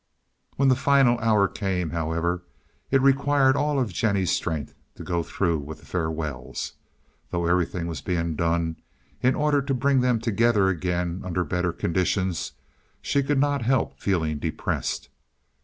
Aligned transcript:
When 0.55 0.69
the 0.69 0.75
final 0.75 1.19
hour 1.19 1.47
came, 1.47 1.91
however, 1.91 2.41
it 2.89 3.03
required 3.03 3.55
all 3.55 3.79
of 3.79 3.93
Jennie's 3.93 4.31
strength 4.31 4.73
to 4.95 5.03
go 5.03 5.21
through 5.21 5.59
with 5.59 5.77
the 5.79 5.85
farewells. 5.85 6.73
Though 7.29 7.45
everything 7.45 7.85
was 7.85 8.01
being 8.01 8.35
done 8.35 8.77
in 9.21 9.35
order 9.35 9.61
to 9.61 9.73
bring 9.75 10.01
them 10.01 10.19
together 10.19 10.69
again 10.69 11.21
under 11.23 11.43
better 11.43 11.71
conditions, 11.71 12.53
she 12.99 13.21
could 13.21 13.37
not 13.37 13.61
help 13.61 13.99
feeling 13.99 14.39
depressed. 14.39 15.09